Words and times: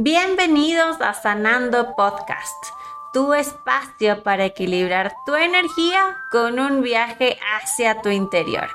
Bienvenidos 0.00 1.00
a 1.00 1.12
Sanando 1.12 1.96
Podcast, 1.96 2.66
tu 3.12 3.34
espacio 3.34 4.22
para 4.22 4.44
equilibrar 4.44 5.12
tu 5.26 5.34
energía 5.34 6.16
con 6.30 6.60
un 6.60 6.82
viaje 6.82 7.36
hacia 7.56 8.00
tu 8.00 8.08
interior. 8.08 8.68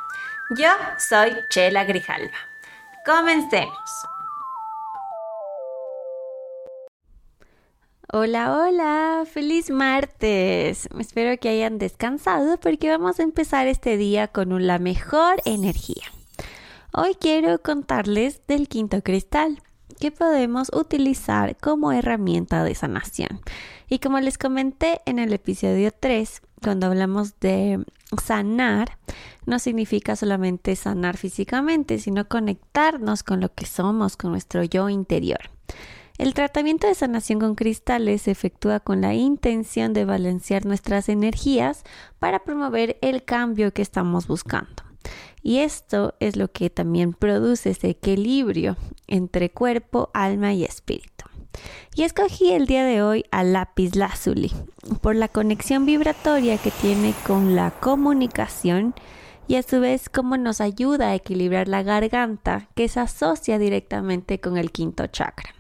Yo 0.57 0.67
soy 0.97 1.31
Chela 1.49 1.86
Grijalva. 1.86 2.36
Comencemos. 3.05 3.73
Hola, 8.11 8.57
hola, 8.57 9.23
feliz 9.25 9.69
martes. 9.69 10.89
Espero 10.99 11.39
que 11.39 11.47
hayan 11.47 11.77
descansado 11.77 12.59
porque 12.59 12.89
vamos 12.89 13.21
a 13.21 13.23
empezar 13.23 13.67
este 13.67 13.95
día 13.95 14.27
con 14.27 14.67
la 14.67 14.77
mejor 14.77 15.41
energía. 15.45 16.03
Hoy 16.91 17.15
quiero 17.15 17.61
contarles 17.61 18.45
del 18.45 18.67
quinto 18.67 19.01
cristal 19.01 19.61
que 20.04 20.11
podemos 20.11 20.70
utilizar 20.73 21.55
como 21.55 21.93
herramienta 21.93 22.65
de 22.65 22.75
sanación. 22.75 23.39
Y 23.87 24.00
como 24.00 24.19
les 24.19 24.37
comenté 24.37 25.00
en 25.05 25.18
el 25.18 25.32
episodio 25.32 25.91
3, 25.97 26.41
cuando 26.61 26.87
hablamos 26.87 27.39
de 27.39 27.82
sanar, 28.21 28.97
no 29.45 29.59
significa 29.59 30.18
solamente 30.18 30.75
sanar 30.75 31.15
físicamente, 31.15 32.00
sino 32.00 32.28
conectarnos 32.28 33.23
con 33.23 33.39
lo 33.39 33.53
que 33.53 33.66
somos, 33.66 34.17
con 34.17 34.31
nuestro 34.31 34.66
yo 34.66 34.89
interior. 34.89 35.39
El 36.17 36.33
tratamiento 36.33 36.86
de 36.88 36.95
sanación 36.95 37.39
con 37.39 37.56
cristales 37.56 38.23
se 38.23 38.31
efectúa 38.31 38.81
con 38.81 39.00
la 39.00 39.14
intención 39.14 39.94
de 39.94 40.03
balancear 40.03 40.66
nuestras 40.66 41.08
energías 41.08 41.83
para 42.20 42.44
promover 42.44 42.97
el 43.02 43.23
cambio 43.23 43.72
que 43.72 43.81
estamos 43.81 44.28
buscando. 44.28 44.83
Y 45.42 45.59
esto 45.59 46.16
es 46.20 46.36
lo 46.36 46.52
que 46.52 46.70
también 46.70 47.14
produce 47.14 47.72
ese 47.72 47.89
equilibrio 47.89 48.78
entre 49.08 49.52
cuerpo, 49.52 50.09
alma 50.14 50.53
y 50.53 50.64
espíritu. 50.64 51.26
Y 51.95 52.03
escogí 52.03 52.52
el 52.52 52.66
día 52.66 52.84
de 52.84 53.03
hoy 53.03 53.26
al 53.31 53.53
lápiz 53.53 53.95
lazuli 53.95 54.52
por 55.02 55.16
la 55.16 55.28
conexión 55.28 55.86
vibratoria 55.86 56.58
que 56.58 56.72
tiene 56.72 57.14
con 57.26 57.56
la 57.56 57.72
comunicación 57.72 58.95
y 59.48 59.56
a 59.56 59.64
su 59.64 59.80
vez 59.80 60.10
cómo 60.10 60.38
nos 60.38 60.62
ayuda 60.62 61.10
a 61.10 61.16
equilibrar 61.16 61.67
la 61.67 61.84
garganta 61.84 62.70
que 62.76 62.88
se 62.88 63.00
asocia 63.00 63.60
directamente 63.60 64.40
con 64.40 64.58
el 64.58 64.72
quinto 64.72 65.08
chakra. 65.08 65.54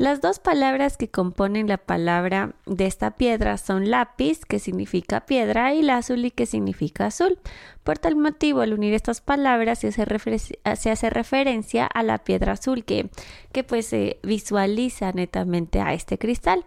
Las 0.00 0.22
dos 0.22 0.38
palabras 0.38 0.96
que 0.96 1.10
componen 1.10 1.68
la 1.68 1.76
palabra 1.76 2.54
de 2.64 2.86
esta 2.86 3.10
piedra 3.18 3.58
son 3.58 3.90
lápiz, 3.90 4.46
que 4.46 4.58
significa 4.58 5.26
piedra, 5.26 5.74
y 5.74 5.82
lazuli, 5.82 6.30
que 6.30 6.46
significa 6.46 7.04
azul. 7.04 7.38
Por 7.84 7.98
tal 7.98 8.16
motivo, 8.16 8.62
al 8.62 8.72
unir 8.72 8.94
estas 8.94 9.20
palabras 9.20 9.80
se 9.80 9.88
hace, 9.88 11.10
referencia 11.10 11.84
a 11.84 12.02
la 12.02 12.16
piedra 12.16 12.52
azul, 12.52 12.82
que, 12.86 13.10
que 13.52 13.62
pues 13.62 13.88
se 13.88 14.18
visualiza 14.22 15.12
netamente 15.12 15.82
a 15.82 15.92
este 15.92 16.16
cristal, 16.16 16.64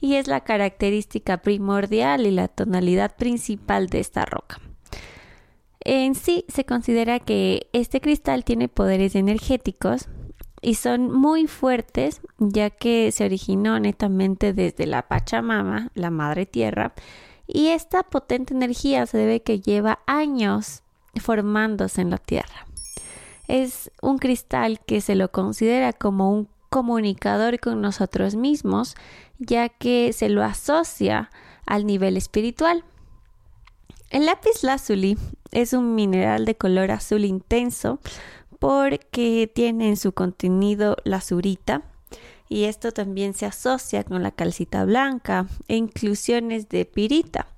y 0.00 0.14
es 0.14 0.26
la 0.26 0.40
característica 0.40 1.36
primordial 1.36 2.26
y 2.26 2.30
la 2.30 2.48
tonalidad 2.48 3.14
principal 3.14 3.88
de 3.88 4.00
esta 4.00 4.24
roca. 4.24 4.58
En 5.84 6.14
sí 6.14 6.46
se 6.48 6.64
considera 6.64 7.20
que 7.20 7.68
este 7.74 8.00
cristal 8.00 8.42
tiene 8.42 8.68
poderes 8.68 9.16
energéticos 9.16 10.08
y 10.62 10.74
son 10.74 11.10
muy 11.12 11.46
fuertes 11.46 12.20
ya 12.38 12.70
que 12.70 13.10
se 13.12 13.24
originó 13.24 13.78
netamente 13.80 14.52
desde 14.52 14.86
la 14.86 15.08
Pachamama, 15.08 15.90
la 15.94 16.10
Madre 16.10 16.46
Tierra, 16.46 16.92
y 17.46 17.68
esta 17.68 18.02
potente 18.02 18.54
energía 18.54 19.06
se 19.06 19.18
debe 19.18 19.42
que 19.42 19.60
lleva 19.60 20.00
años 20.06 20.82
formándose 21.20 22.00
en 22.00 22.10
la 22.10 22.18
Tierra. 22.18 22.66
Es 23.48 23.90
un 24.00 24.18
cristal 24.18 24.80
que 24.86 25.00
se 25.00 25.16
lo 25.16 25.32
considera 25.32 25.92
como 25.92 26.30
un 26.30 26.48
comunicador 26.68 27.58
con 27.58 27.80
nosotros 27.80 28.36
mismos, 28.36 28.94
ya 29.38 29.68
que 29.68 30.12
se 30.12 30.28
lo 30.28 30.44
asocia 30.44 31.30
al 31.66 31.84
nivel 31.84 32.16
espiritual. 32.16 32.84
El 34.10 34.26
lápiz 34.26 34.62
lazuli 34.62 35.18
es 35.50 35.72
un 35.72 35.94
mineral 35.94 36.44
de 36.44 36.56
color 36.56 36.92
azul 36.92 37.24
intenso, 37.24 37.98
porque 38.60 39.50
tiene 39.52 39.88
en 39.88 39.96
su 39.96 40.12
contenido 40.12 40.96
la 41.02 41.20
surita 41.20 41.82
y 42.48 42.64
esto 42.64 42.92
también 42.92 43.34
se 43.34 43.46
asocia 43.46 44.04
con 44.04 44.22
la 44.22 44.30
calcita 44.30 44.84
blanca 44.84 45.46
e 45.66 45.76
inclusiones 45.76 46.68
de 46.68 46.84
pirita 46.84 47.48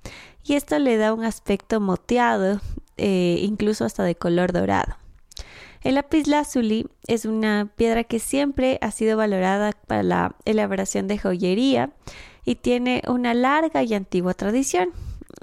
y 0.43 0.53
esto 0.53 0.79
le 0.79 0.97
da 0.97 1.13
un 1.13 1.23
aspecto 1.23 1.79
moteado, 1.79 2.59
eh, 2.97 3.37
incluso 3.41 3.85
hasta 3.85 4.03
de 4.03 4.15
color 4.15 4.51
dorado. 4.51 4.95
El 5.81 5.95
lápiz 5.95 6.27
lazuli 6.27 6.87
es 7.07 7.25
una 7.25 7.69
piedra 7.75 8.05
que 8.05 8.19
siempre 8.19 8.77
ha 8.81 8.91
sido 8.91 9.17
valorada 9.17 9.73
para 9.87 10.03
la 10.03 10.35
elaboración 10.45 11.07
de 11.07 11.17
joyería 11.17 11.91
y 12.45 12.55
tiene 12.55 13.01
una 13.07 13.33
larga 13.33 13.83
y 13.83 13.93
antigua 13.93 14.33
tradición. 14.33 14.91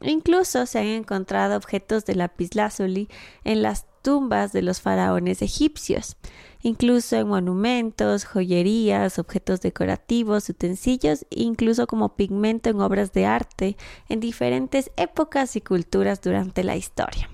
Incluso 0.02 0.64
se 0.64 0.78
han 0.78 0.86
encontrado 0.86 1.56
objetos 1.56 2.06
de 2.06 2.14
lápiz 2.14 2.54
lazuli 2.54 3.08
en 3.44 3.60
las 3.60 3.84
tumbas 4.02 4.52
de 4.52 4.62
los 4.62 4.80
faraones 4.80 5.42
egipcios, 5.42 6.16
incluso 6.62 7.16
en 7.16 7.28
monumentos, 7.28 8.24
joyerías, 8.24 9.18
objetos 9.18 9.60
decorativos, 9.60 10.48
utensilios, 10.48 11.26
incluso 11.30 11.86
como 11.86 12.16
pigmento 12.16 12.70
en 12.70 12.80
obras 12.80 13.12
de 13.12 13.26
arte 13.26 13.76
en 14.08 14.20
diferentes 14.20 14.90
épocas 14.96 15.56
y 15.56 15.60
culturas 15.60 16.20
durante 16.20 16.64
la 16.64 16.76
historia. 16.76 17.28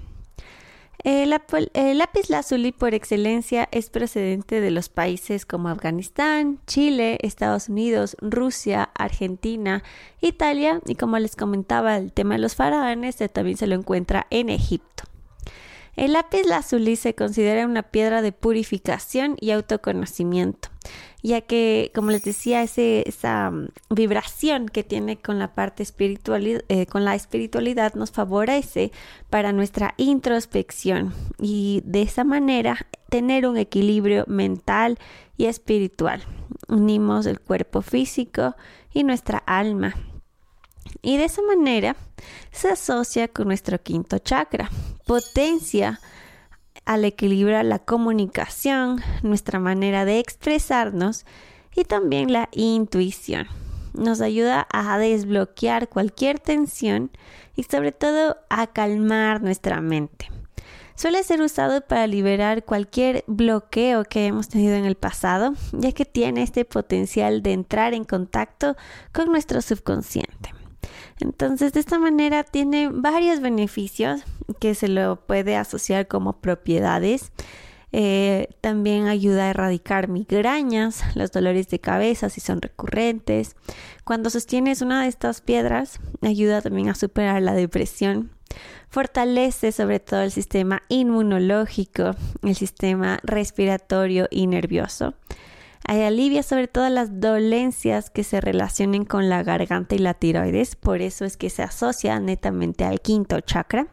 El, 1.07 1.31
lápiz 1.31 2.31
lazuli 2.31 2.73
por 2.73 2.93
excelencia 2.93 3.69
es 3.71 3.91
procedente 3.91 4.61
de 4.61 4.73
los 4.73 4.89
países 4.89 5.47
como 5.47 5.69
Afganistán, 5.69 6.59
Chile, 6.67 7.19
Estados 7.23 7.69
Unidos, 7.69 8.17
Rusia, 8.21 8.91
Argentina, 8.93 9.85
Italia 10.21 10.81
y 10.85 10.97
como 10.97 11.17
les 11.21 11.37
comentaba 11.37 11.97
el 11.97 12.13
tema 12.13 12.35
de 12.35 12.41
los 12.41 12.57
faraones 12.57 13.19
también 13.33 13.57
se 13.57 13.69
lo 13.69 13.77
encuentra 13.77 14.27
en 14.31 14.49
Egipto. 14.49 15.05
El 15.97 16.13
lápiz 16.13 16.45
lazuli 16.47 16.95
se 16.97 17.15
considera 17.15 17.65
una 17.65 17.83
piedra 17.83 18.21
de 18.21 18.31
purificación 18.31 19.37
y 19.41 19.51
autoconocimiento, 19.51 20.69
ya 21.23 21.41
que, 21.41 21.91
como 21.95 22.11
les 22.11 22.23
decía, 22.23 22.63
esa 22.63 23.51
mm, 23.51 23.69
vibración 23.89 24.69
que 24.69 24.85
tiene 24.85 25.17
con 25.17 25.39
la 25.39 25.55
parte 25.55 25.83
espiritual, 25.83 26.65
eh, 26.69 26.85
con 26.87 27.07
la 27.07 27.15
espiritualidad 27.15 27.95
nos 27.95 28.11
favorece 28.11 28.93
para 29.31 29.53
nuestra 29.53 29.95
introspección 29.97 31.15
y 31.41 31.83
de 31.87 32.03
esa 32.03 32.25
manera 32.25 32.87
tener 33.09 33.47
un 33.47 33.57
equilibrio 33.57 34.25
mental 34.27 34.99
y 35.39 35.47
espiritual. 35.47 36.23
Unimos 36.69 37.25
el 37.25 37.41
cuerpo 37.41 37.81
físico 37.81 38.55
y 38.93 39.03
nuestra 39.03 39.39
alma 39.39 39.95
y 41.03 41.17
de 41.17 41.25
esa 41.25 41.43
manera 41.43 41.97
se 42.51 42.69
asocia 42.69 43.29
con 43.29 43.49
nuestro 43.49 43.81
quinto 43.83 44.19
chakra, 44.19 44.71
potencia 45.07 46.01
al 46.85 47.05
equilibrar 47.05 47.65
la 47.65 47.79
comunicación, 47.79 49.01
nuestra 49.23 49.59
manera 49.61 50.05
de 50.05 50.19
expresarnos 50.19 51.25
y 51.75 51.85
también 51.85 52.33
la 52.33 52.49
intuición. 52.53 53.47
Nos 53.95 54.21
ayuda 54.21 54.67
a 54.71 54.99
desbloquear 54.99 55.89
cualquier 55.89 56.39
tensión 56.39 57.11
y 57.55 57.63
sobre 57.63 57.93
todo 57.93 58.37
a 58.51 58.67
calmar 58.67 59.43
nuestra 59.43 59.81
mente. 59.81 60.29
Suele 60.97 61.23
ser 61.23 61.41
usado 61.41 61.83
para 61.83 62.07
liberar 62.07 62.65
cualquier 62.65 63.23
bloqueo 63.27 64.05
que 64.05 64.27
hemos 64.27 64.49
tenido 64.49 64.75
en 64.75 64.87
el 64.87 64.97
pasado, 64.97 65.53
ya 65.73 65.93
que 65.93 66.05
tiene 66.05 66.43
este 66.43 66.65
potencial 66.65 67.43
de 67.43 67.53
entrar 67.53 67.95
en 67.95 68.05
contacto 68.05 68.77
con 69.13 69.27
nuestro 69.27 69.61
subconsciente. 69.63 70.56
Entonces, 71.21 71.73
de 71.73 71.81
esta 71.81 71.99
manera 71.99 72.45
tiene 72.45 72.91
varios 72.93 73.41
beneficios 73.41 74.23
que 74.61 74.75
se 74.75 74.89
lo 74.89 75.17
puede 75.17 75.57
asociar 75.57 76.09
como 76.09 76.41
propiedades. 76.41 77.33
Eh, 77.93 78.49
también 78.61 79.07
ayuda 79.07 79.45
a 79.45 79.51
erradicar 79.51 80.09
migrañas, 80.09 81.03
los 81.15 81.33
dolores 81.33 81.69
de 81.69 81.79
cabeza 81.79 82.29
si 82.29 82.41
son 82.41 82.61
recurrentes. 82.61 83.57
Cuando 84.05 84.29
sostienes 84.29 84.83
una 84.83 85.03
de 85.03 85.09
estas 85.09 85.41
piedras, 85.41 86.01
ayuda 86.21 86.61
también 86.61 86.91
a 86.91 86.95
superar 86.95 87.41
la 87.41 87.55
depresión. 87.55 88.31
Fortalece 88.89 89.73
sobre 89.73 90.01
todo 90.01 90.23
el 90.23 90.31
sistema 90.31 90.83
inmunológico, 90.89 92.15
el 92.43 92.55
sistema 92.55 93.19
respiratorio 93.23 94.29
y 94.31 94.47
nervioso 94.47 95.15
alivia 95.87 96.43
sobre 96.43 96.69
todo 96.69 96.89
las 96.89 97.21
dolencias 97.21 98.11
que 98.11 98.25
se 98.25 98.41
relacionen 98.41 99.05
con 99.05 99.29
la 99.29 99.43
garganta 99.43 99.95
y 99.95 99.99
la 99.99 100.15
tiroides, 100.15 100.77
por 100.77 101.01
eso 101.01 101.25
es 101.25 101.37
que 101.37 101.51
se 101.51 101.63
asocia 101.63 102.19
netamente 102.21 102.85
al 102.85 103.01
quinto 103.01 103.41
chakra. 103.41 103.87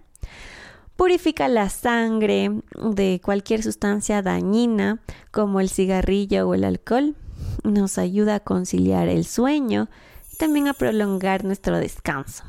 Purifica 0.95 1.48
la 1.48 1.69
sangre 1.69 2.51
de 2.75 3.19
cualquier 3.24 3.63
sustancia 3.63 4.22
dañina 4.22 5.01
como 5.31 5.60
el 5.60 5.69
cigarrillo 5.69 6.48
o 6.48 6.54
el 6.54 6.63
alcohol. 6.63 7.16
Nos 7.63 7.98
ayuda 7.98 8.36
a 8.36 8.40
conciliar 8.40 9.07
el 9.07 9.25
sueño 9.25 9.90
y 10.31 10.38
también 10.38 10.68
a 10.68 10.74
prolongar 10.74 11.44
nuestro 11.44 11.78
descanso. 11.80 12.44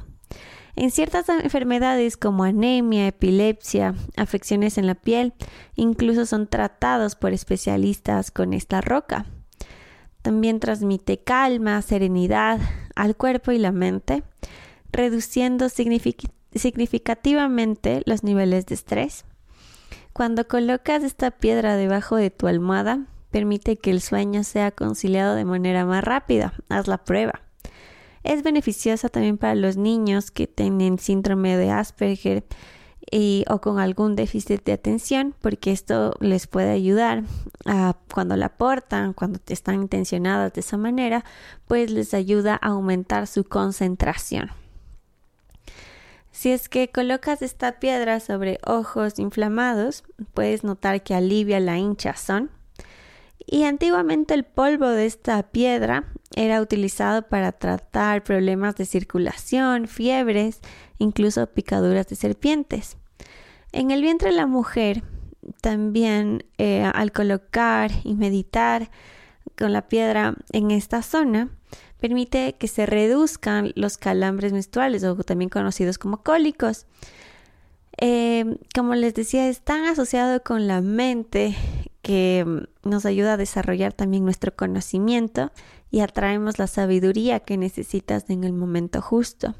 En 0.76 0.90
ciertas 0.90 1.28
enfermedades 1.28 2.16
como 2.16 2.42
anemia, 2.42 3.06
epilepsia, 3.06 3.94
afecciones 4.16 4.76
en 4.76 4.86
la 4.86 4.96
piel, 4.96 5.32
incluso 5.76 6.26
son 6.26 6.48
tratados 6.48 7.14
por 7.14 7.32
especialistas 7.32 8.32
con 8.32 8.52
esta 8.52 8.80
roca. 8.80 9.26
También 10.22 10.58
transmite 10.58 11.18
calma, 11.18 11.80
serenidad 11.82 12.58
al 12.96 13.14
cuerpo 13.14 13.52
y 13.52 13.58
la 13.58 13.70
mente, 13.70 14.24
reduciendo 14.90 15.68
significativamente 15.68 18.02
los 18.06 18.24
niveles 18.24 18.66
de 18.66 18.74
estrés. 18.74 19.24
Cuando 20.12 20.48
colocas 20.48 21.04
esta 21.04 21.30
piedra 21.30 21.76
debajo 21.76 22.16
de 22.16 22.30
tu 22.30 22.48
almohada, 22.48 23.06
permite 23.30 23.76
que 23.76 23.90
el 23.90 24.00
sueño 24.00 24.42
sea 24.44 24.72
conciliado 24.72 25.36
de 25.36 25.44
manera 25.44 25.86
más 25.86 26.02
rápida. 26.02 26.52
Haz 26.68 26.88
la 26.88 26.98
prueba. 26.98 27.43
Es 28.24 28.42
beneficiosa 28.42 29.10
también 29.10 29.38
para 29.38 29.54
los 29.54 29.76
niños 29.76 30.30
que 30.30 30.46
tienen 30.46 30.98
síndrome 30.98 31.56
de 31.58 31.70
Asperger 31.70 32.42
y, 33.10 33.44
o 33.50 33.60
con 33.60 33.78
algún 33.78 34.16
déficit 34.16 34.64
de 34.64 34.72
atención, 34.72 35.34
porque 35.42 35.72
esto 35.72 36.14
les 36.20 36.46
puede 36.46 36.70
ayudar 36.70 37.24
cuando 38.12 38.36
la 38.36 38.56
portan, 38.56 39.12
cuando 39.12 39.38
están 39.46 39.82
intencionadas 39.82 40.54
de 40.54 40.60
esa 40.60 40.78
manera, 40.78 41.22
pues 41.68 41.90
les 41.90 42.14
ayuda 42.14 42.58
a 42.60 42.68
aumentar 42.68 43.26
su 43.26 43.44
concentración. 43.44 44.50
Si 46.32 46.50
es 46.50 46.68
que 46.68 46.88
colocas 46.88 47.42
esta 47.42 47.78
piedra 47.78 48.20
sobre 48.20 48.58
ojos 48.66 49.18
inflamados, 49.18 50.02
puedes 50.32 50.64
notar 50.64 51.02
que 51.02 51.14
alivia 51.14 51.60
la 51.60 51.78
hinchazón. 51.78 52.50
Y 53.46 53.64
antiguamente 53.64 54.34
el 54.34 54.44
polvo 54.44 54.88
de 54.88 55.06
esta 55.06 55.42
piedra 55.42 56.04
era 56.34 56.60
utilizado 56.60 57.22
para 57.22 57.52
tratar 57.52 58.24
problemas 58.24 58.76
de 58.76 58.86
circulación, 58.86 59.86
fiebres, 59.86 60.60
incluso 60.98 61.46
picaduras 61.46 62.08
de 62.08 62.16
serpientes. 62.16 62.96
En 63.72 63.90
el 63.90 64.02
vientre 64.02 64.30
de 64.30 64.36
la 64.36 64.46
mujer, 64.46 65.02
también 65.60 66.44
eh, 66.58 66.84
al 66.84 67.12
colocar 67.12 67.90
y 68.02 68.14
meditar 68.14 68.90
con 69.56 69.72
la 69.72 69.88
piedra 69.88 70.34
en 70.52 70.70
esta 70.70 71.02
zona, 71.02 71.50
permite 72.00 72.54
que 72.54 72.68
se 72.68 72.86
reduzcan 72.86 73.72
los 73.76 73.98
calambres 73.98 74.52
menstruales 74.52 75.04
o 75.04 75.16
también 75.16 75.48
conocidos 75.48 75.98
como 75.98 76.22
cólicos. 76.22 76.86
Eh, 77.98 78.58
como 78.74 78.94
les 78.94 79.14
decía, 79.14 79.48
es 79.48 79.60
tan 79.60 79.84
asociado 79.84 80.42
con 80.42 80.66
la 80.66 80.80
mente 80.80 81.54
que 82.04 82.44
mm, 82.46 82.88
nos 82.88 83.06
ayuda 83.06 83.32
a 83.32 83.36
desarrollar 83.36 83.92
también 83.92 84.24
nuestro 84.24 84.54
conocimiento 84.54 85.50
y 85.90 86.00
atraemos 86.00 86.60
la 86.60 86.68
sabiduría 86.68 87.40
que 87.40 87.56
necesitas 87.56 88.30
en 88.30 88.44
el 88.44 88.52
momento 88.52 89.00
justo. 89.00 89.54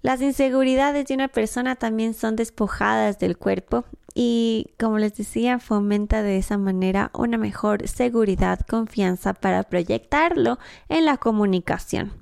Las 0.00 0.22
inseguridades 0.22 1.06
de 1.06 1.14
una 1.14 1.28
persona 1.28 1.76
también 1.76 2.14
son 2.14 2.36
despojadas 2.36 3.18
del 3.18 3.36
cuerpo 3.36 3.84
y, 4.14 4.68
como 4.78 4.98
les 4.98 5.14
decía, 5.14 5.58
fomenta 5.58 6.22
de 6.22 6.38
esa 6.38 6.58
manera 6.58 7.10
una 7.14 7.38
mejor 7.38 7.86
seguridad, 7.88 8.60
confianza 8.60 9.34
para 9.34 9.64
proyectarlo 9.64 10.58
en 10.88 11.04
la 11.04 11.16
comunicación. 11.18 12.12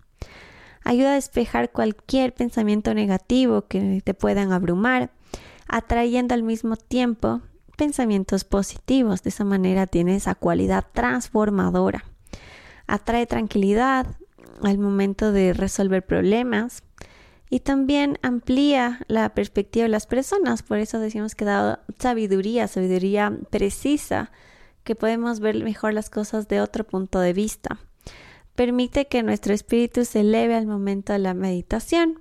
Ayuda 0.82 1.12
a 1.12 1.14
despejar 1.14 1.72
cualquier 1.72 2.32
pensamiento 2.32 2.94
negativo 2.94 3.66
que 3.66 4.02
te 4.02 4.14
puedan 4.14 4.52
abrumar, 4.52 5.10
atrayendo 5.68 6.34
al 6.34 6.42
mismo 6.42 6.76
tiempo 6.76 7.42
pensamientos 7.80 8.44
positivos. 8.44 9.22
De 9.22 9.30
esa 9.30 9.44
manera 9.44 9.86
tiene 9.86 10.14
esa 10.14 10.34
cualidad 10.34 10.84
transformadora. 10.92 12.04
Atrae 12.86 13.24
tranquilidad 13.26 14.06
al 14.62 14.76
momento 14.76 15.32
de 15.32 15.54
resolver 15.54 16.04
problemas 16.04 16.82
y 17.48 17.60
también 17.60 18.18
amplía 18.20 19.00
la 19.08 19.32
perspectiva 19.32 19.84
de 19.84 19.88
las 19.88 20.06
personas. 20.06 20.62
Por 20.62 20.76
eso 20.76 20.98
decimos 20.98 21.34
que 21.34 21.46
da 21.46 21.80
sabiduría, 21.98 22.68
sabiduría 22.68 23.32
precisa, 23.48 24.30
que 24.84 24.94
podemos 24.94 25.40
ver 25.40 25.64
mejor 25.64 25.94
las 25.94 26.10
cosas 26.10 26.48
de 26.48 26.60
otro 26.60 26.84
punto 26.84 27.18
de 27.18 27.32
vista. 27.32 27.78
Permite 28.56 29.06
que 29.06 29.22
nuestro 29.22 29.54
espíritu 29.54 30.04
se 30.04 30.20
eleve 30.20 30.54
al 30.54 30.66
momento 30.66 31.14
de 31.14 31.18
la 31.20 31.32
meditación 31.32 32.20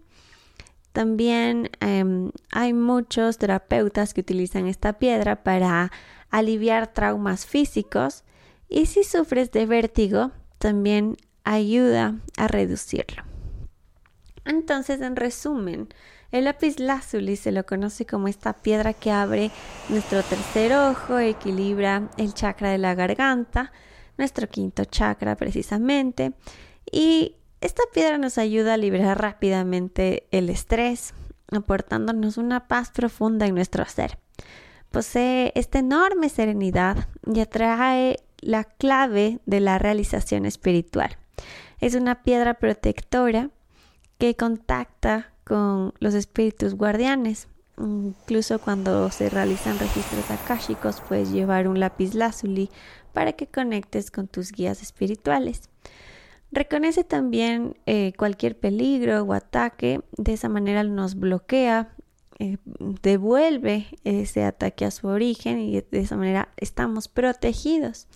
también 0.92 1.70
em, 1.80 2.32
hay 2.52 2.74
muchos 2.74 3.38
terapeutas 3.38 4.14
que 4.14 4.22
utilizan 4.22 4.68
esta 4.68 4.94
piedra 4.94 5.44
para 5.44 5.92
aliviar 6.30 6.88
traumas 6.94 7.46
físicos 7.46 8.24
y 8.68 8.86
si 8.86 9.04
sufres 9.04 9.52
de 9.52 9.66
vértigo, 9.66 10.32
también 10.58 11.18
ayuda 11.44 12.16
a 12.38 12.48
reducirlo. 12.48 13.24
Entonces, 14.46 15.02
en 15.02 15.16
resumen, 15.16 15.90
el 16.32 16.46
lápiz 16.46 16.80
lazuli 16.80 17.36
se 17.36 17.52
lo 17.52 17.66
conoce 17.66 18.06
como 18.06 18.28
esta 18.28 18.54
piedra 18.54 18.94
que 18.94 19.12
abre 19.12 19.52
nuestro 19.90 20.22
tercer 20.22 20.74
ojo, 20.74 21.18
equilibra 21.18 22.10
el 22.18 22.34
chakra 22.34 22.70
de 22.70 22.78
la 22.78 22.94
garganta, 22.94 23.72
nuestro 24.18 24.48
quinto 24.48 24.86
chakra 24.86 25.36
precisamente, 25.36 26.34
y 26.92 27.36
esta 27.62 27.84
piedra 27.94 28.18
nos 28.18 28.38
ayuda 28.38 28.76
a 28.76 28.78
liberar 28.78 29.22
rápidamente 29.22 30.28
el 30.32 30.50
estrés, 30.50 31.14
aportándonos 31.52 32.38
una 32.38 32.68
paz 32.68 32.92
profunda 32.92 33.48
en 33.48 33.56
nuestro 33.56 33.86
ser. 33.86 34.18
Posee 34.92 35.52
esta 35.56 35.80
enorme 35.80 36.30
serenidad 36.30 37.08
y 37.26 37.40
atrae 37.42 38.18
la 38.40 38.64
clave 38.64 39.40
de 39.46 39.60
la 39.60 39.78
realización 39.78 40.46
espiritual. 40.46 41.18
Es 41.80 41.96
una 41.96 42.24
piedra 42.24 42.56
protectora 42.56 43.50
que 44.18 44.36
contacta 44.36 45.32
con 45.44 45.94
los 46.00 46.14
espíritus 46.14 46.76
guardianes. 46.76 47.48
Incluso 47.78 48.60
cuando 48.60 49.10
se 49.12 49.30
realizan 49.30 49.80
registros 49.80 50.30
akáshicos, 50.32 51.02
puedes 51.02 51.32
llevar 51.32 51.68
un 51.68 51.80
lápiz 51.80 52.14
lazuli 52.14 52.70
para 53.14 53.34
que 53.34 53.48
conectes 53.48 54.12
con 54.12 54.28
tus 54.28 54.52
guías 54.52 54.82
espirituales. 54.82 55.70
Reconoce 56.52 57.04
también 57.04 57.78
eh, 57.86 58.14
cualquier 58.18 58.58
peligro 58.58 59.22
o 59.24 59.34
ataque, 59.34 60.02
de 60.18 60.34
esa 60.34 60.50
manera 60.50 60.84
nos 60.84 61.16
bloquea, 61.16 61.94
eh, 62.40 62.58
devuelve 63.04 63.88
ese 64.04 64.44
ataque 64.44 64.86
a 64.86 64.92
su 64.92 65.08
origen 65.08 65.60
y 65.60 65.82
de 65.82 66.00
esa 66.00 66.16
manera 66.16 66.50
estamos 66.58 67.08
protegidos 67.08 68.08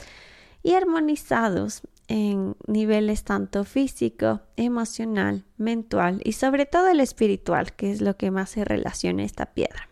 y 0.64 0.74
armonizados 0.74 1.82
en 2.08 2.56
niveles 2.68 3.24
tanto 3.24 3.66
físico, 3.66 4.42
emocional, 4.56 5.46
mental 5.58 6.22
y 6.24 6.34
sobre 6.34 6.66
todo 6.66 6.88
el 6.88 7.02
espiritual, 7.02 7.74
que 7.74 7.92
es 7.92 8.02
lo 8.02 8.18
que 8.18 8.32
más 8.32 8.50
se 8.50 8.66
relaciona 8.66 9.24
a 9.24 9.26
esta 9.26 9.48
piedra. 9.54 9.90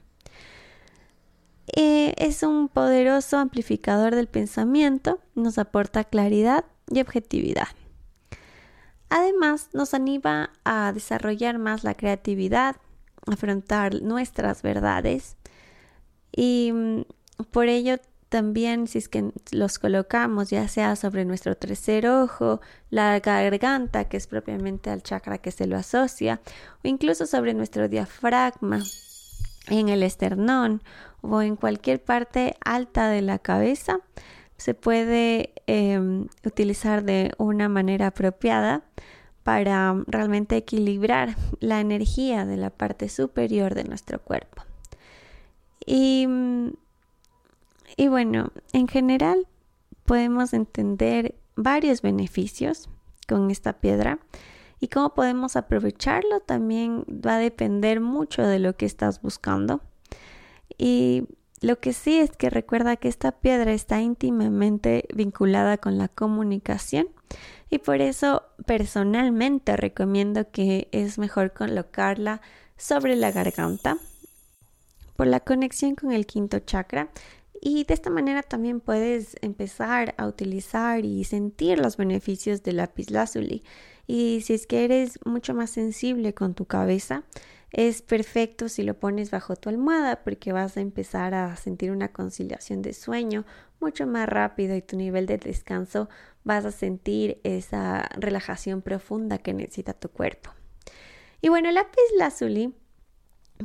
Eh, 1.76 2.14
es 2.18 2.44
un 2.44 2.70
poderoso 2.70 3.38
amplificador 3.38 4.16
del 4.16 4.28
pensamiento, 4.28 5.20
nos 5.36 5.58
aporta 5.58 6.04
claridad 6.04 6.66
y 6.90 7.02
objetividad. 7.02 7.68
Además, 9.12 9.68
nos 9.74 9.94
anima 9.94 10.52
a 10.64 10.94
desarrollar 10.94 11.60
más 11.60 11.84
la 11.84 11.96
creatividad, 11.96 12.78
afrontar 13.28 14.02
nuestras 14.02 14.62
verdades. 14.62 15.36
Y 16.32 16.72
mm, 16.74 17.02
por 17.52 17.68
ello 17.68 17.98
también 18.30 18.88
si 18.88 19.00
es 19.00 19.10
que 19.10 19.34
los 19.52 19.80
colocamos 19.80 20.50
ya 20.50 20.66
sea 20.70 20.96
sobre 20.96 21.26
nuestro 21.26 21.58
tercer 21.58 22.08
ojo, 22.08 22.62
la 22.90 23.20
garganta 23.20 24.06
que 24.06 24.16
es 24.16 24.28
propiamente 24.28 24.90
al 24.90 25.04
chakra 25.04 25.40
que 25.40 25.52
se 25.52 25.68
lo 25.68 25.76
asocia 25.76 26.40
o 26.82 26.88
incluso 26.88 27.26
sobre 27.26 27.54
nuestro 27.54 27.90
diafragma 27.90 28.80
en 29.68 29.90
el 29.90 30.04
esternón 30.04 30.82
o 31.20 31.42
en 31.42 31.58
cualquier 31.58 32.02
parte 32.02 32.56
alta 32.64 33.10
de 33.10 33.22
la 33.22 33.40
cabeza 33.40 34.00
se 34.62 34.76
puede 34.76 35.56
em, 35.66 36.28
utilizar 36.46 37.04
de 37.04 37.34
una 37.40 37.68
manera 37.68 38.08
apropiada 38.08 38.84
para 39.42 40.04
realmente 40.06 40.56
equilibrar 40.56 41.36
la 41.60 41.80
energía 41.80 42.46
de 42.46 42.58
la 42.58 42.70
parte 42.70 43.10
superior 43.10 43.74
de 43.74 43.86
nuestro 43.86 44.22
cuerpo. 44.22 44.62
Y, 45.84 46.28
y 47.98 48.08
bueno, 48.08 48.52
en 48.72 48.88
general 48.88 49.48
podemos 50.06 50.54
entender 50.54 51.34
varios 51.56 52.04
beneficios 52.04 52.88
con 53.28 53.50
esta 53.50 53.74
piedra 53.74 54.20
y 54.80 54.90
cómo 54.90 55.16
podemos 55.16 55.56
aprovecharlo 55.56 56.40
también 56.40 57.04
va 57.10 57.38
a 57.38 57.40
depender 57.40 58.00
mucho 58.00 58.44
de 58.44 58.60
lo 58.60 58.76
que 58.76 58.86
estás 58.86 59.24
buscando. 59.24 59.82
Y 60.78 61.24
lo 61.62 61.80
que 61.80 61.94
sí 61.94 62.20
es 62.20 62.32
que 62.32 62.50
recuerda 62.50 62.98
que 62.98 63.08
esta 63.08 63.32
piedra 63.32 63.72
está 63.72 64.02
íntimamente 64.02 65.06
vinculada 65.14 65.78
con 65.78 65.98
la 65.98 66.08
comunicación 66.08 67.08
y 67.70 67.78
por 67.78 68.02
eso 68.02 68.44
personalmente 68.66 69.78
recomiendo 69.78 70.50
que 70.52 70.90
es 70.92 71.18
mejor 71.18 71.54
colocarla 71.54 72.42
sobre 72.78 73.16
la 73.16 73.32
garganta 73.32 73.98
por 75.16 75.28
la 75.28 75.40
conexión 75.40 75.94
con 75.94 76.12
el 76.12 76.26
quinto 76.26 76.60
chakra 76.60 77.12
y 77.62 77.84
de 77.84 77.94
esta 77.94 78.10
manera 78.10 78.42
también 78.42 78.80
puedes 78.80 79.38
empezar 79.42 80.16
a 80.18 80.26
utilizar 80.26 81.06
y 81.06 81.24
sentir 81.26 81.78
los 81.78 81.96
beneficios 81.96 82.64
del 82.64 82.78
lápiz 82.78 83.12
lazuli. 83.12 83.64
Y 84.08 84.42
si 84.42 84.56
es 84.56 84.66
que 84.66 84.84
eres 84.84 85.20
mucho 85.26 85.54
más 85.54 85.70
sensible 85.70 86.34
con 86.34 86.56
tu 86.56 86.66
cabeza, 86.66 87.24
es 87.72 88.02
perfecto 88.02 88.68
si 88.68 88.84
lo 88.84 88.96
pones 88.96 89.32
bajo 89.32 89.56
tu 89.56 89.70
almohada 89.70 90.24
porque 90.24 90.52
vas 90.52 90.76
a 90.76 90.82
empezar 90.82 91.34
a 91.34 91.56
sentir 91.56 91.92
una 91.92 92.10
conciliación 92.10 92.82
de 92.82 92.94
sueño 92.94 93.46
mucho 93.80 94.06
más 94.06 94.28
rápido 94.28 94.76
y 94.76 94.82
tu 94.82 94.98
nivel 94.98 95.26
de 95.26 95.38
descanso 95.38 96.10
vas 96.44 96.66
a 96.66 96.72
sentir 96.72 97.40
esa 97.44 98.10
relajación 98.18 98.82
profunda 98.82 99.38
que 99.38 99.54
necesita 99.54 99.94
tu 99.94 100.10
cuerpo. 100.10 100.52
Y 101.42 101.50
bueno, 101.50 101.70
el 101.70 101.76
lápiz 101.76 102.02
lazuli 102.18 102.76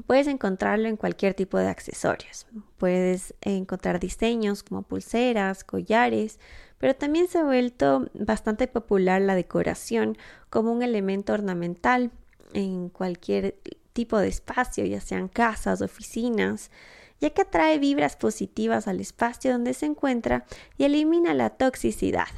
puedes 0.06 0.28
encontrarlo 0.28 0.88
en 0.88 0.96
cualquier 0.96 1.34
tipo 1.34 1.58
de 1.58 1.68
accesorios. 1.68 2.46
Puedes 2.78 3.34
encontrar 3.40 3.98
diseños 3.98 4.62
como 4.62 4.82
pulseras, 4.82 5.64
collares, 5.64 6.38
pero 6.78 6.94
también 6.94 7.28
se 7.28 7.38
ha 7.38 7.44
vuelto 7.44 8.08
bastante 8.14 8.68
popular 8.68 9.20
la 9.20 9.34
decoración 9.34 10.16
como 10.48 10.72
un 10.72 10.82
elemento 10.82 11.32
ornamental 11.32 12.12
en 12.52 12.88
cualquier 12.88 13.56
tipo 13.96 14.18
de 14.18 14.28
espacio, 14.28 14.84
ya 14.84 15.00
sean 15.00 15.28
casas, 15.28 15.80
oficinas, 15.80 16.70
ya 17.18 17.30
que 17.30 17.40
atrae 17.42 17.78
vibras 17.78 18.14
positivas 18.14 18.86
al 18.88 19.00
espacio 19.00 19.52
donde 19.52 19.72
se 19.72 19.86
encuentra 19.86 20.44
y 20.76 20.84
elimina 20.84 21.32
la 21.32 21.48
toxicidad. 21.48 22.28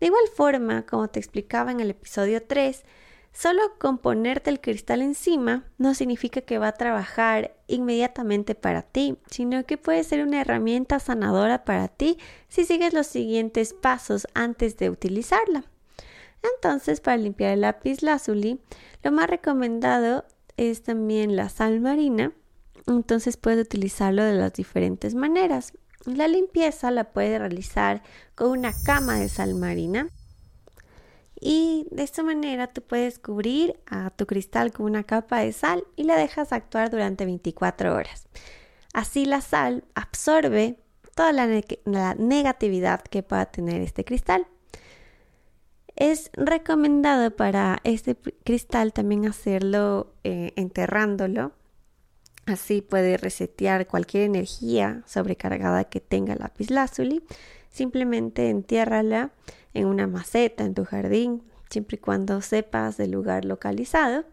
De 0.00 0.06
igual 0.06 0.24
forma, 0.34 0.86
como 0.86 1.08
te 1.08 1.20
explicaba 1.20 1.70
en 1.70 1.80
el 1.80 1.90
episodio 1.90 2.42
3, 2.42 2.82
solo 3.30 3.60
con 3.78 3.98
ponerte 3.98 4.48
el 4.48 4.62
cristal 4.62 5.02
encima 5.02 5.64
no 5.76 5.92
significa 5.92 6.40
que 6.40 6.56
va 6.56 6.68
a 6.68 6.80
trabajar 6.80 7.54
inmediatamente 7.66 8.54
para 8.54 8.80
ti, 8.80 9.18
sino 9.30 9.66
que 9.66 9.76
puede 9.76 10.02
ser 10.02 10.22
una 10.22 10.40
herramienta 10.40 10.98
sanadora 10.98 11.66
para 11.66 11.88
ti 11.88 12.16
si 12.48 12.64
sigues 12.64 12.94
los 12.94 13.06
siguientes 13.06 13.74
pasos 13.74 14.26
antes 14.32 14.78
de 14.78 14.88
utilizarla. 14.88 15.64
Entonces, 16.54 17.00
para 17.00 17.18
limpiar 17.18 17.52
el 17.52 17.62
lápiz 17.62 18.02
lazuli, 18.02 18.60
lo 19.02 19.12
más 19.12 19.28
recomendado 19.28 20.24
es 20.56 20.82
también 20.82 21.36
la 21.36 21.48
sal 21.48 21.80
marina. 21.80 22.32
Entonces 22.86 23.36
puedes 23.36 23.66
utilizarlo 23.66 24.22
de 24.22 24.34
las 24.34 24.52
diferentes 24.52 25.14
maneras. 25.14 25.72
La 26.04 26.28
limpieza 26.28 26.90
la 26.90 27.12
puedes 27.12 27.38
realizar 27.38 28.02
con 28.34 28.50
una 28.50 28.72
cama 28.84 29.18
de 29.18 29.28
sal 29.28 29.54
marina. 29.54 30.08
Y 31.40 31.86
de 31.90 32.02
esta 32.02 32.22
manera 32.22 32.68
tú 32.68 32.82
puedes 32.82 33.18
cubrir 33.18 33.78
a 33.86 34.10
tu 34.10 34.26
cristal 34.26 34.72
con 34.72 34.86
una 34.86 35.04
capa 35.04 35.40
de 35.40 35.52
sal 35.52 35.84
y 35.94 36.04
la 36.04 36.16
dejas 36.16 36.52
actuar 36.52 36.90
durante 36.90 37.24
24 37.24 37.94
horas. 37.94 38.26
Así 38.94 39.26
la 39.26 39.42
sal 39.42 39.84
absorbe 39.94 40.78
toda 41.14 41.32
la, 41.32 41.46
la 41.84 42.14
negatividad 42.14 43.02
que 43.02 43.22
pueda 43.22 43.46
tener 43.46 43.82
este 43.82 44.04
cristal. 44.04 44.46
Es 45.96 46.30
recomendado 46.34 47.34
para 47.34 47.80
este 47.84 48.16
cristal 48.44 48.92
también 48.92 49.26
hacerlo 49.26 50.12
eh, 50.24 50.52
enterrándolo 50.56 51.52
Así 52.46 52.80
puede 52.80 53.16
resetear 53.16 53.88
cualquier 53.88 54.22
energía 54.22 55.02
sobrecargada 55.04 55.84
que 55.84 56.00
tenga 56.00 56.36
lazuli. 56.68 57.24
Simplemente 57.70 58.50
entiérrala 58.50 59.32
en 59.74 59.86
una 59.86 60.06
maceta 60.06 60.64
en 60.64 60.74
tu 60.74 60.84
jardín, 60.84 61.42
siempre 61.68 61.96
y 61.96 61.98
cuando 61.98 62.40
sepas 62.40 62.96
del 62.96 63.10
lugar 63.10 63.44
localizado. 63.44 64.24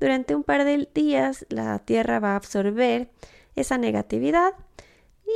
Durante 0.00 0.34
un 0.34 0.44
par 0.44 0.64
de 0.64 0.88
días 0.94 1.44
la 1.50 1.78
tierra 1.80 2.20
va 2.20 2.32
a 2.32 2.36
absorber 2.36 3.10
esa 3.54 3.76
negatividad 3.76 4.54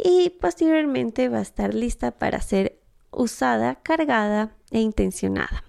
y 0.03 0.31
posteriormente 0.41 1.29
va 1.29 1.39
a 1.39 1.43
estar 1.43 1.75
lista 1.75 2.13
para 2.13 2.41
ser 2.41 2.79
usada, 3.11 3.75
cargada 3.83 4.57
e 4.71 4.81
intencionada. 4.81 5.65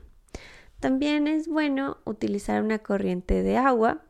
También 0.84 1.30
es 1.30 1.48
bueno 1.48 1.96
utilizar 2.04 2.62
una 2.62 2.80
corriente 2.80 3.42
de 3.42 3.56
agua, 3.56 4.04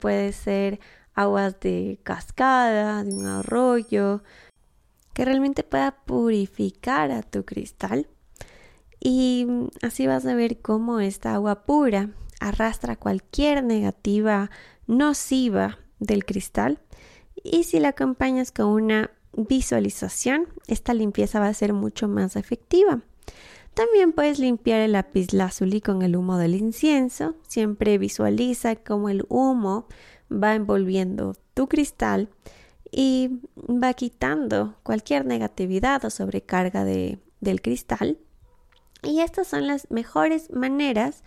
puede 0.00 0.32
ser 0.32 0.80
aguas 1.12 1.60
de 1.60 2.00
cascada, 2.02 3.04
de 3.04 3.14
un 3.14 3.26
arroyo, 3.26 4.22
que 5.12 5.26
realmente 5.26 5.64
pueda 5.64 5.90
purificar 6.06 7.10
a 7.10 7.20
tu 7.20 7.44
cristal. 7.44 8.08
Y 9.00 9.46
así 9.82 10.06
vas 10.06 10.24
a 10.24 10.34
ver 10.34 10.62
cómo 10.62 10.98
esta 10.98 11.34
agua 11.34 11.66
pura 11.66 12.08
arrastra 12.40 12.96
cualquier 12.96 13.62
negativa 13.62 14.50
nociva 14.86 15.78
del 15.98 16.24
cristal. 16.24 16.80
Y 17.34 17.64
si 17.64 17.80
la 17.80 17.88
acompañas 17.88 18.50
con 18.50 18.68
una 18.68 19.10
visualización, 19.36 20.48
esta 20.68 20.94
limpieza 20.94 21.38
va 21.38 21.48
a 21.48 21.54
ser 21.54 21.74
mucho 21.74 22.08
más 22.08 22.36
efectiva. 22.36 23.02
También 23.74 24.12
puedes 24.12 24.38
limpiar 24.38 24.80
el 24.80 24.92
lápiz 24.92 25.32
lazuli 25.32 25.80
con 25.80 26.02
el 26.02 26.14
humo 26.16 26.38
del 26.38 26.54
incienso. 26.54 27.34
Siempre 27.48 27.98
visualiza 27.98 28.76
cómo 28.76 29.08
el 29.08 29.26
humo 29.28 29.88
va 30.30 30.54
envolviendo 30.54 31.34
tu 31.54 31.68
cristal 31.68 32.28
y 32.92 33.40
va 33.68 33.92
quitando 33.94 34.76
cualquier 34.84 35.26
negatividad 35.26 36.04
o 36.04 36.10
sobrecarga 36.10 36.84
de, 36.84 37.18
del 37.40 37.60
cristal. 37.60 38.18
Y 39.02 39.20
estas 39.20 39.48
son 39.48 39.66
las 39.66 39.90
mejores 39.90 40.52
maneras 40.52 41.24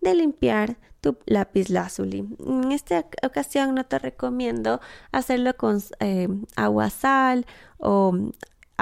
de 0.00 0.14
limpiar 0.14 0.78
tu 1.02 1.18
lápiz 1.26 1.68
lazuli. 1.68 2.26
En 2.46 2.72
esta 2.72 3.06
ocasión 3.22 3.74
no 3.74 3.84
te 3.84 3.98
recomiendo 3.98 4.80
hacerlo 5.12 5.54
con 5.56 5.82
eh, 6.00 6.28
agua 6.56 6.88
sal 6.88 7.46
o 7.78 8.32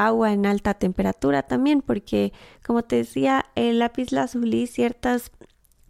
agua 0.06 0.32
en 0.32 0.46
alta 0.46 0.74
temperatura 0.74 1.42
también 1.42 1.82
porque 1.82 2.32
como 2.64 2.82
te 2.82 2.96
decía 2.96 3.46
el 3.54 3.78
lápiz 3.78 4.12
lazuli 4.12 4.66
ciertas 4.66 5.30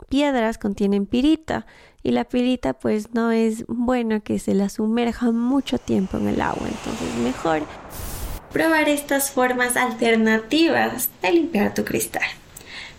piedras 0.09 0.59
contienen 0.59 1.07
pirita 1.07 1.67
y 2.03 2.13
la 2.13 2.25
pirita 2.25 2.73
pues 2.73 3.15
no 3.15 3.31
es 3.31 3.67
bueno 3.67 4.23
que 4.23 4.39
se 4.39 4.55
la 4.55 4.69
sumerja 4.69 5.31
mucho 5.31 5.79
tiempo 5.79 6.17
en 6.17 6.29
el 6.29 6.41
agua, 6.41 6.69
entonces 6.69 7.15
mejor 7.23 7.63
probar 8.53 8.89
estas 8.89 9.31
formas 9.31 9.77
alternativas 9.77 11.11
de 11.23 11.33
limpiar 11.33 11.75
tu 11.75 11.85
cristal. 11.85 12.23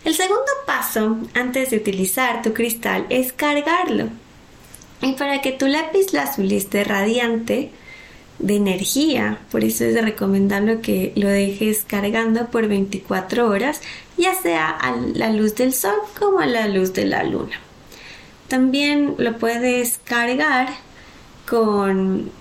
El 0.05 0.15
segundo 0.15 0.51
paso 0.65 1.17
antes 1.33 1.71
de 1.71 1.77
utilizar 1.77 2.41
tu 2.41 2.53
cristal 2.53 3.05
es 3.09 3.33
cargarlo. 3.33 4.07
Y 5.01 5.13
para 5.13 5.41
que 5.41 5.51
tu 5.51 5.67
lápiz 5.67 6.13
azul 6.13 6.51
esté 6.51 6.83
radiante 6.83 7.71
de 8.39 8.55
energía, 8.55 9.39
por 9.51 9.63
eso 9.63 9.84
es 9.84 10.01
recomendable 10.01 10.79
que 10.79 11.12
lo 11.15 11.27
dejes 11.27 11.84
cargando 11.86 12.48
por 12.48 12.67
24 12.67 13.50
horas, 13.50 13.81
ya 14.17 14.34
sea 14.34 14.69
a 14.69 14.96
la 14.96 15.31
luz 15.31 15.55
del 15.55 15.74
sol 15.74 15.96
como 16.17 16.39
a 16.39 16.46
la 16.46 16.67
luz 16.67 16.93
de 16.93 17.05
la 17.05 17.24
luna. 17.24 17.60
También 18.48 19.15
lo 19.17 19.38
puedes 19.38 20.00
cargar 20.03 20.69
con, 21.48 22.31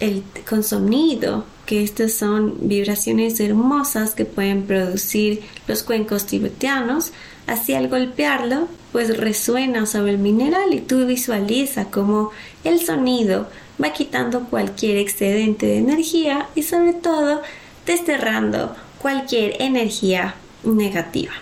el, 0.00 0.24
con 0.48 0.64
sonido, 0.64 1.44
que 1.66 1.84
estas 1.84 2.12
son 2.12 2.68
vibraciones 2.68 3.38
hermosas 3.38 4.14
que 4.14 4.24
pueden 4.24 4.64
producir 4.64 5.42
los 5.68 5.82
cuencos 5.82 6.26
tibetanos. 6.26 7.12
Así 7.46 7.74
al 7.74 7.88
golpearlo, 7.88 8.68
pues 8.92 9.16
resuena 9.16 9.86
sobre 9.86 10.12
el 10.12 10.18
mineral 10.18 10.74
y 10.74 10.80
tú 10.80 11.06
visualiza 11.06 11.86
cómo 11.86 12.30
el 12.64 12.80
sonido 12.80 13.48
va 13.82 13.92
quitando 13.92 14.44
cualquier 14.44 14.98
excedente 14.98 15.66
de 15.66 15.78
energía 15.78 16.48
y 16.54 16.62
sobre 16.62 16.92
todo 16.92 17.42
desterrando 17.86 18.74
cualquier 19.00 19.60
energía 19.60 20.34
negativa. 20.62 21.32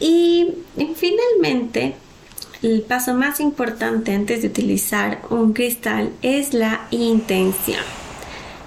Y 0.00 0.54
finalmente 0.96 1.94
el 2.62 2.82
paso 2.82 3.14
más 3.14 3.40
importante 3.40 4.12
antes 4.12 4.42
de 4.42 4.48
utilizar 4.48 5.20
un 5.30 5.52
cristal 5.52 6.12
es 6.22 6.54
la 6.54 6.86
intención. 6.90 8.03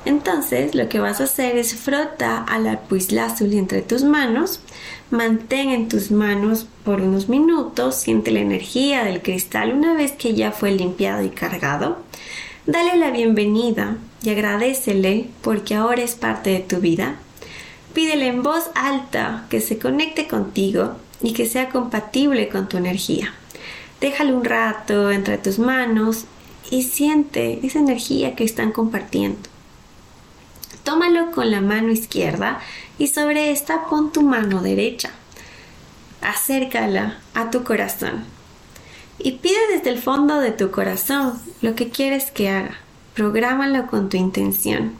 Entonces 0.07 0.73
lo 0.73 0.87
que 0.87 1.01
vas 1.01 1.19
a 1.19 1.25
hacer 1.25 1.57
es 1.57 1.75
frota 1.75 2.41
al 2.41 2.79
lazuli 3.11 3.57
entre 3.57 3.81
tus 3.81 4.03
manos, 4.03 4.61
mantén 5.11 5.69
en 5.69 5.89
tus 5.89 6.11
manos 6.11 6.65
por 6.85 7.01
unos 7.01 7.27
minutos, 7.27 7.95
siente 7.95 8.31
la 8.31 8.39
energía 8.39 9.03
del 9.03 9.21
cristal 9.21 9.73
una 9.73 9.95
vez 9.95 10.13
que 10.13 10.33
ya 10.33 10.53
fue 10.53 10.71
limpiado 10.71 11.25
y 11.25 11.29
cargado. 11.29 11.97
Dale 12.65 12.95
la 12.95 13.11
bienvenida 13.11 13.97
y 14.23 14.29
agradecele 14.29 15.25
porque 15.41 15.75
ahora 15.75 16.03
es 16.03 16.15
parte 16.15 16.51
de 16.51 16.61
tu 16.61 16.77
vida. 16.77 17.17
Pídele 17.93 18.27
en 18.27 18.43
voz 18.43 18.69
alta 18.75 19.45
que 19.49 19.59
se 19.59 19.77
conecte 19.77 20.25
contigo 20.25 20.93
y 21.21 21.33
que 21.33 21.45
sea 21.45 21.67
compatible 21.67 22.47
con 22.47 22.69
tu 22.69 22.77
energía. 22.77 23.33
Déjalo 23.99 24.37
un 24.37 24.45
rato 24.45 25.11
entre 25.11 25.37
tus 25.37 25.59
manos 25.59 26.23
y 26.71 26.83
siente 26.83 27.59
esa 27.61 27.79
energía 27.79 28.35
que 28.35 28.45
están 28.45 28.71
compartiendo. 28.71 29.56
Tómalo 30.87 31.31
con 31.31 31.51
la 31.51 31.59
mano 31.59 31.91
izquierda 31.91 32.61
y 32.97 33.07
sobre 33.07 33.51
esta 33.51 33.87
pon 33.87 34.13
tu 34.13 34.21
mano 34.21 34.61
derecha. 34.61 35.09
Acércala 36.21 37.19
a 37.33 37.49
tu 37.51 37.65
corazón 37.65 38.23
y 39.19 39.33
pide 39.33 39.57
desde 39.69 39.89
el 39.89 39.99
fondo 39.99 40.39
de 40.39 40.51
tu 40.51 40.71
corazón 40.71 41.41
lo 41.61 41.75
que 41.75 41.89
quieres 41.89 42.31
que 42.31 42.47
haga. 42.47 42.77
Prográmalo 43.15 43.87
con 43.87 44.07
tu 44.07 44.15
intención, 44.15 44.93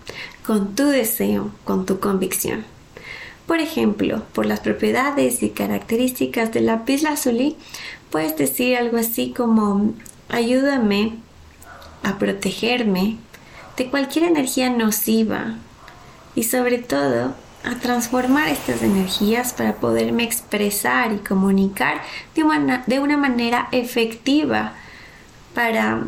con 0.46 0.76
tu 0.76 0.88
deseo, 0.88 1.52
con 1.64 1.86
tu 1.86 2.02
convicción. 2.02 2.66
Por 3.46 3.62
ejemplo, 3.62 4.24
por 4.34 4.46
las 4.46 4.60
propiedades 4.60 5.42
y 5.42 5.52
características 5.52 6.52
del 6.52 6.66
lápiz 6.66 7.02
lazuli, 7.02 7.56
puedes 8.12 8.36
decir 8.36 8.76
algo 8.76 8.98
así 8.98 9.32
como 9.32 9.94
ayúdame 10.28 11.14
a 12.04 12.18
protegerme 12.18 13.16
de 13.78 13.90
cualquier 13.90 14.26
energía 14.26 14.70
nociva 14.70 15.56
y 16.38 16.44
sobre 16.44 16.78
todo 16.78 17.34
a 17.64 17.80
transformar 17.82 18.48
estas 18.48 18.84
energías 18.84 19.54
para 19.54 19.78
poderme 19.78 20.24
expresar 20.24 21.12
y 21.12 21.18
comunicar 21.18 22.04
de 22.36 22.44
una, 22.44 22.84
de 22.86 23.00
una 23.00 23.18
manera 23.18 23.70
efectiva 23.72 24.74
para 25.56 26.04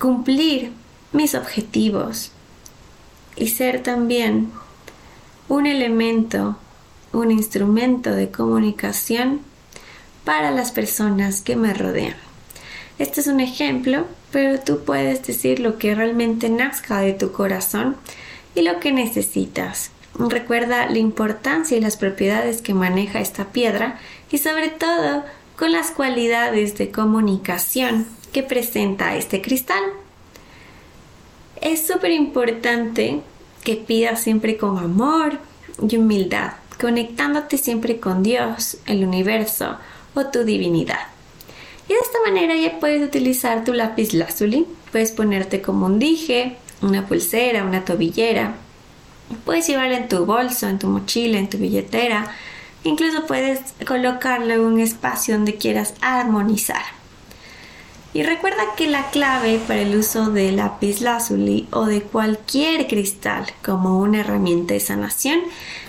cumplir 0.00 0.72
mis 1.12 1.34
objetivos 1.34 2.32
y 3.36 3.48
ser 3.48 3.82
también 3.82 4.50
un 5.46 5.66
elemento, 5.66 6.56
un 7.12 7.30
instrumento 7.30 8.12
de 8.12 8.30
comunicación 8.30 9.42
para 10.24 10.52
las 10.52 10.72
personas 10.72 11.42
que 11.42 11.54
me 11.54 11.74
rodean. 11.74 12.16
Este 12.98 13.20
es 13.20 13.26
un 13.26 13.40
ejemplo, 13.40 14.06
pero 14.32 14.58
tú 14.58 14.84
puedes 14.86 15.26
decir 15.26 15.60
lo 15.60 15.76
que 15.76 15.94
realmente 15.94 16.48
nazca 16.48 17.00
de 17.00 17.12
tu 17.12 17.30
corazón 17.30 17.96
y 18.56 18.62
lo 18.62 18.80
que 18.80 18.90
necesitas. 18.90 19.90
Recuerda 20.18 20.88
la 20.90 20.98
importancia 20.98 21.76
y 21.76 21.80
las 21.80 21.96
propiedades 21.96 22.62
que 22.62 22.74
maneja 22.74 23.20
esta 23.20 23.52
piedra 23.52 24.00
y 24.32 24.38
sobre 24.38 24.70
todo 24.70 25.24
con 25.56 25.72
las 25.72 25.90
cualidades 25.90 26.76
de 26.76 26.90
comunicación 26.90 28.06
que 28.32 28.42
presenta 28.42 29.14
este 29.16 29.42
cristal. 29.42 29.82
Es 31.60 31.86
súper 31.86 32.12
importante 32.12 33.20
que 33.62 33.76
pidas 33.76 34.22
siempre 34.22 34.56
con 34.56 34.78
amor 34.78 35.38
y 35.86 35.96
humildad, 35.96 36.52
conectándote 36.80 37.58
siempre 37.58 38.00
con 38.00 38.22
Dios, 38.22 38.78
el 38.86 39.04
universo 39.04 39.76
o 40.14 40.26
tu 40.26 40.44
divinidad. 40.44 41.08
Y 41.88 41.92
de 41.92 41.98
esta 41.98 42.18
manera 42.26 42.56
ya 42.56 42.80
puedes 42.80 43.06
utilizar 43.06 43.64
tu 43.64 43.74
lápiz 43.74 44.14
lazuli, 44.14 44.66
puedes 44.92 45.12
ponerte 45.12 45.60
como 45.60 45.86
un 45.86 45.98
dije, 45.98 46.56
una 46.82 47.06
pulsera, 47.06 47.64
una 47.64 47.84
tobillera, 47.84 48.54
puedes 49.44 49.66
llevarlo 49.66 49.94
en 49.94 50.08
tu 50.08 50.24
bolso, 50.24 50.68
en 50.68 50.78
tu 50.78 50.88
mochila, 50.88 51.38
en 51.38 51.48
tu 51.48 51.58
billetera, 51.58 52.32
incluso 52.84 53.26
puedes 53.26 53.60
colocarlo 53.86 54.54
en 54.54 54.60
un 54.60 54.80
espacio 54.80 55.34
donde 55.34 55.56
quieras 55.56 55.94
armonizar. 56.00 56.82
Y 58.14 58.22
recuerda 58.22 58.74
que 58.76 58.86
la 58.86 59.10
clave 59.10 59.60
para 59.66 59.82
el 59.82 59.94
uso 59.94 60.30
de 60.30 60.50
lápiz 60.52 61.00
lazuli 61.02 61.68
o 61.70 61.84
de 61.84 62.02
cualquier 62.02 62.86
cristal 62.86 63.46
como 63.62 63.98
una 63.98 64.20
herramienta 64.20 64.72
de 64.72 64.80
sanación 64.80 65.40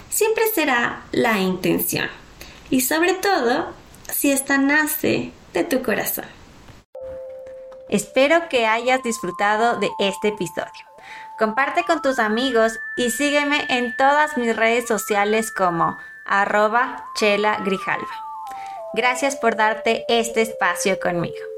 siempre 0.09 0.43
será 0.53 1.05
la 1.11 1.39
intención. 1.39 2.07
Y 2.69 2.81
sobre 2.81 3.13
todo, 3.13 3.67
si 4.11 4.31
esta 4.31 4.57
nace 4.57 5.31
de 5.53 5.63
tu 5.63 5.81
corazón. 5.81 6.36
Espero 7.89 8.49
que 8.49 8.67
hayas 8.67 9.01
disfrutado 9.03 9.77
de 9.77 9.89
este 9.99 10.29
episodio. 10.29 10.85
Comparte 11.37 11.83
con 11.85 12.01
tus 12.01 12.19
amigos 12.19 12.79
y 12.95 13.11
sígueme 13.11 13.65
en 13.69 13.95
todas 13.95 14.37
mis 14.37 14.55
redes 14.55 14.87
sociales 14.87 15.51
como 15.51 15.97
arroba 16.25 17.05
chela 17.15 17.59
grijalva. 17.63 18.07
Gracias 18.93 19.35
por 19.35 19.55
darte 19.55 20.03
este 20.09 20.41
espacio 20.41 20.99
conmigo. 20.99 21.56